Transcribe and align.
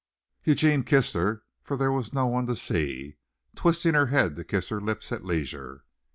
Eugene 0.43 0.81
kissed 0.83 1.13
her, 1.13 1.43
for 1.61 1.77
there 1.77 1.91
was 1.91 2.11
no 2.11 2.25
one 2.25 2.47
to 2.47 2.55
see, 2.55 3.17
twisting 3.53 3.93
her 3.93 4.07
head 4.07 4.35
to 4.35 4.43
kiss 4.43 4.69
her 4.69 4.81
lips 4.81 5.11
at 5.11 5.23
leisure. 5.23 5.85